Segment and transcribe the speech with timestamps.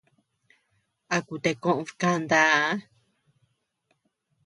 [1.15, 2.59] A kutea koʼod kantaa.